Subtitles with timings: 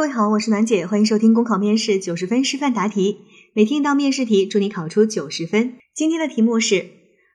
[0.00, 3.18] 各位好，我是暖姐，欢迎收听公考面试九十分示范答题。
[3.52, 5.74] 每天一道面试题，祝你考出九十分。
[5.92, 6.86] 今天的题目是：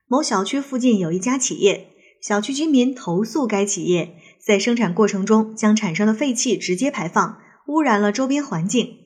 [0.08, 1.90] 某小区附近有一家企业，
[2.20, 8.96] 小区居民投诉该企业在生产过程中将产生的废气直接排放，污染了周边环境。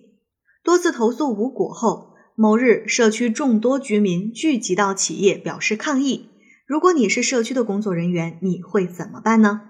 [0.64, 6.30] 多次投诉无果后，某日社区众多居民聚集到企业表示抗议。
[6.66, 9.60] 如果你是社区的工作人员，你会怎么办呢？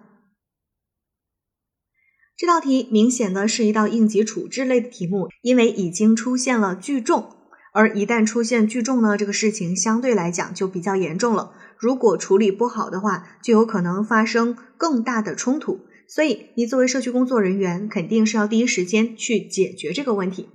[2.41, 7.29] 这道题明显的是一道应急处置类的题目，因为已经出现了聚众，
[7.75, 11.53] 而一旦出现聚众呢，这个事情相对来讲就比较严重了。
[11.77, 15.81] 如果处理不好的话，就有可能发生更大的冲突。
[16.09, 20.49] 所以，你作为社区工作人员，肯定是要第一时间去解决这个问题。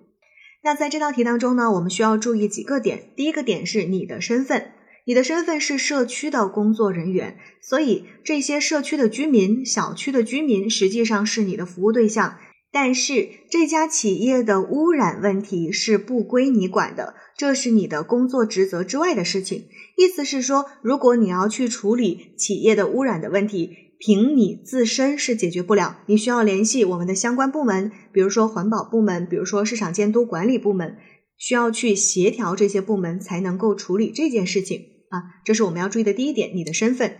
[0.64, 3.12] 那在这道题当中呢，我们需要注意几个点。
[3.16, 4.72] 第一个点是你的身份。
[5.06, 12.38] 你的身份是社区的工作人员，所以这些社区的居民、小区的居民实际上是你的服务对象。
[12.72, 19.68] 但是这家企业的污染问题是不归你管的，这是你的工作职责之外的事情。
[19.96, 30.98] 意思是说，如果你要去处理企业的污染的问题，凭你自身是解决不了，你需要联系我们的相关部门，比如说环保部门，比如说市场监督管理部门，
[31.38, 34.95] 需要去协调这些部门才能够处理这件事情。
[35.16, 37.18] 啊，这是我们要注意的第一点，你的身份。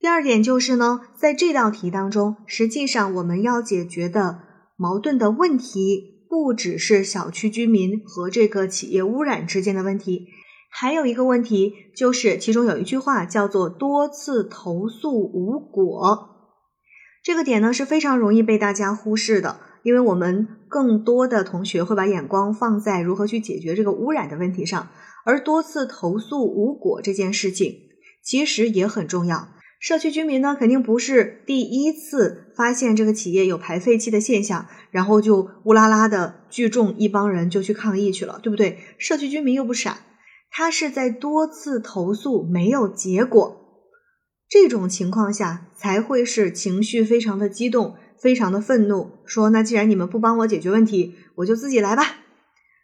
[0.00, 4.40] 第二点就是呢，在这道题当中，实际上我们要解决的
[4.76, 10.26] 矛盾的问题，不只是小区居民和这个企业污染之间的问题，
[10.68, 16.30] 还有一个问题就是，其中有一句话叫做“多次投诉无果”，
[17.22, 24.88] 这个点呢是非常容易被大家忽视的，因为我们更多的同学会把眼光放在如何去解决这个污染的问题上。
[25.28, 27.80] 而多次投诉无果这件事情，
[28.22, 29.50] 其实也很重要。
[29.78, 38.78] 社区居民呢，肯定不是第一次发现这个企业有排废气的现象，然后就乌拉拉的聚众一帮人就去抗议去了，对不对？
[38.96, 39.98] 社区居民又不傻，
[40.50, 43.84] 他是在多次投诉没有结果
[44.48, 52.02] 这种情况下，才会是情绪非常的激动，非常的愤怒，说那既然你们不帮我解决问题，我就自己来吧，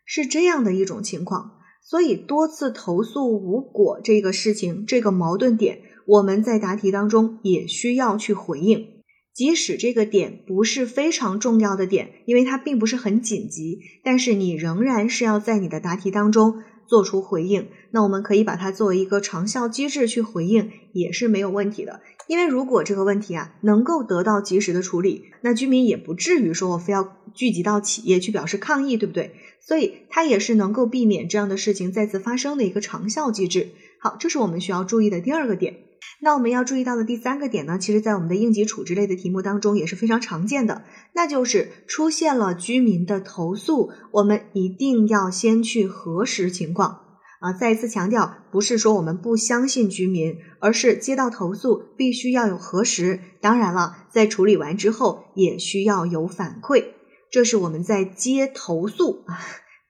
[0.04, 1.52] 是这样的一种情况。
[1.86, 8.88] 所以多次投诉无果这个事情，这个矛盾点，我们在答题当中也需要去回应。
[9.34, 17.68] 即使这个点不是非常重要的点，因为它并不是很紧急，但是你仍然是要在你的答题当中做出回应。
[17.90, 22.00] 那我们可以把它作为一个长效机制去回应，也是没有问题的。
[22.26, 29.34] 因为如果这个问题啊能够得到及时的处理，那居民也不至于说我非要聚集到企业去表示抗议，对不对？
[29.60, 33.68] 所以它也是能够避免这样的事情再次发生的一个长效机制。
[33.98, 35.76] 好，这是我们需要注意的第二个点。
[36.20, 47.00] 那我们要注意到的第三个点呢，其实在我们的应急处置类的题目当中也是非常常见的，那就是出现了居民的投诉，我们一定要先去核实情况。
[47.40, 53.20] 啊，再一次强调，不是说我们不相信居民，而是接到投诉必须要有核实。
[53.42, 56.84] 当然了，在处理完之后也需要有反馈，
[57.30, 59.36] 这是我们在接投诉啊、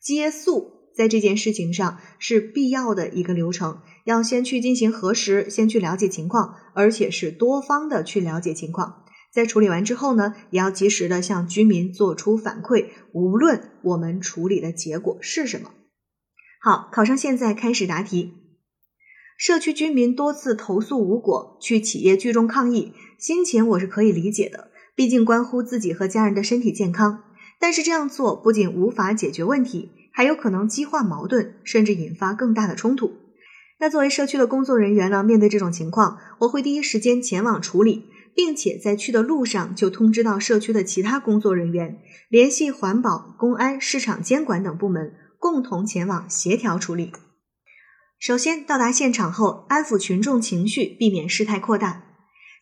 [0.01, 3.81] 接诉在这件事情上是必要的一个流程。
[4.05, 9.05] 要先去进行核实，先去了解情况，而且是多方的去了解情况。
[9.33, 15.71] 在处理完之后呢，也要及时的向居民做出反馈，无论我们处理的结果是什么。
[16.61, 18.35] 好，考生现在开始答题。
[19.37, 27.25] 社区居民多次投诉无果，去企业聚众抗议，心情我是可以理解的，毕竟关乎自己和家人的身体健康。
[27.59, 33.13] 但是这样做不仅无法解决问题，还有可能激化矛盾，甚至引发更大的冲突。
[33.81, 41.99] 那作为社区的工作人员呢，面对这种情况，我会第一时间前往处理，并且在去的路上就通知到社区的其他工作人员，
[42.29, 45.17] 联系环保、公安、市场监管等部门。
[45.37, 47.13] 共同前往协调处理。
[48.19, 52.05] 首先到达现场后，安抚群众情绪，避免事态扩大。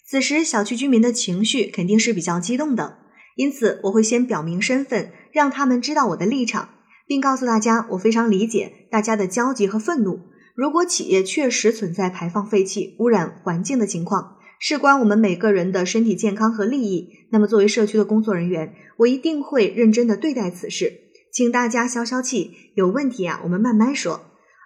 [0.05, 2.99] 此时小区居民的情绪肯定是比较激动的，
[3.37, 6.71] 因此我会先表明身份，让他们知道我的立场，
[7.07, 10.21] 并告诉大家我非常理解大家的焦急和愤怒。
[10.55, 20.93] 如果企业确实存在排放废气、污染环境的情况，事关我们每个人的身体健康和利益，那么作为社区的工作人员，我一定会认真的对待此事。
[21.33, 24.21] 请大家消消气，有问题啊，我们慢慢说。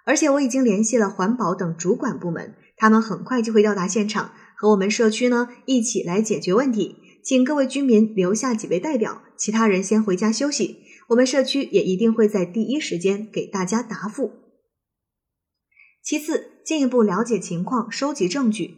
[0.05, 6.97] 而且我已经联系了环保等主管部门，他们很快就会到达现场，和我们社区呢一起来解决问题。
[7.23, 10.79] 请各位居民留下几位代表，其他人先回家休息。
[11.07, 14.31] 我们社区也一定会在第一时间给大家答复。
[16.03, 18.75] 其次，进一步了解情况，收集证据。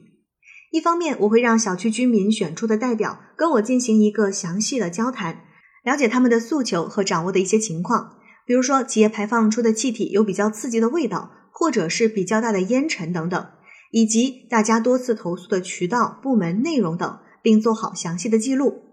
[0.72, 5.46] 一方面，我会让小区居民选出的代表跟我进行一个详细的交谈。
[5.84, 13.48] 了解他们的诉求和掌握的一些情况，比如说企业排放出的气体有比较刺激的味道，或者是比较大的烟尘等等，
[13.92, 18.89] 以及大家多次投诉的渠道、部门、内容等，并做好详细的记录。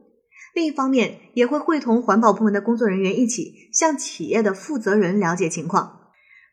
[0.56, 6.00] 另一方面，也会会同环保部门的工作人员一起向企业的负责人了解情况，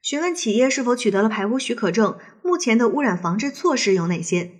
[0.01, 4.51] 询问企业是否取得了排污许可证，目前的污染防治措施有哪些。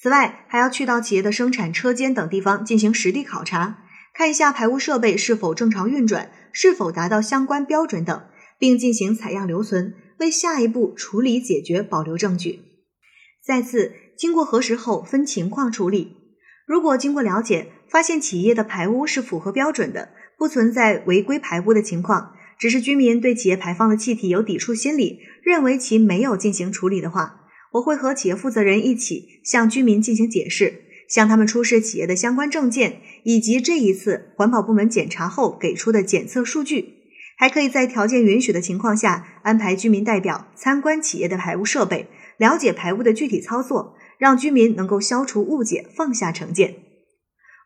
[0.00, 3.80] 此外，还要去到企业的生产车间等地方进行实地考察。
[4.14, 8.22] 看一下排污设备是否正常运转，是否达到相关标准等，
[8.56, 12.60] 并进行采样留存，为下一步处理解决保留证据。
[13.44, 16.21] 再次经过核实后分情况处理。
[16.72, 20.08] 如果经过了解发现企业的排污是符合标准的，
[20.38, 27.42] 不存在违规排污的情况，只是居民对企业排放的气体有抵触心理，认为其没有进行处理的话，
[27.72, 30.84] 我会和企业负责人一起向居民进行解释。
[31.06, 36.94] 向他们出示企业的相关证件，以及这一次环保部门检查后给出的检测数据，
[37.36, 42.08] 还可以在条件允许的情况下，安排居民代表参观企业的排污设备，
[42.38, 46.76] 了解排污的具体操作，让居民能够消除误解，放下成见。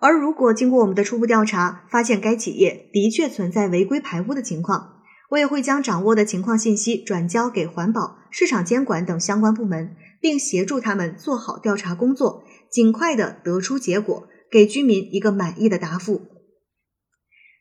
[0.00, 12.44] 而如果经过我们的初步调查，发现该企业的确存在违规排污的情况，我也会将掌握的情况信息转交给环保、市场监管等相关部门，并协助他们做好调查工作。
[12.70, 16.22] 尽快的得出结果，给居民一个满意的答复。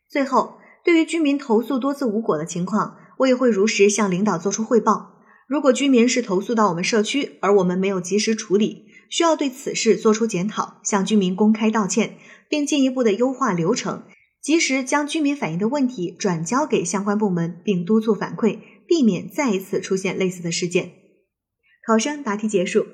[0.09, 0.53] 最后，
[0.85, 5.11] 对于居民投诉多次无果的情况，我也会如实向领导作出汇报。
[5.47, 12.17] 如果居民是投诉到我们社区，而我们没有及时处理，需要对此事作出检讨，向居民公开道歉，
[12.49, 14.03] 并进一步的优化流程，
[14.41, 20.91] 及时将居民反映的问题转交给相关部门，并督促反馈，避免再一次出现类似的事件。
[21.85, 22.87] 考生答题结束，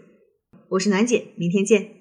[0.69, 2.00] 我是暖姐，明天见。